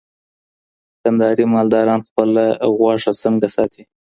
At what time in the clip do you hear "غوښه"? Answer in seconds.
2.77-3.11